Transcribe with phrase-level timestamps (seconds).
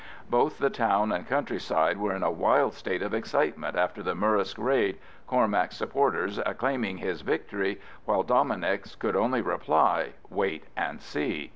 [0.31, 4.57] Both the town and countryside were in a wild state of excitement after the Murrisk
[4.57, 11.49] raid, Cormac's supporters acclaiming his victory, while Dominic's could only reply, "Wait and see."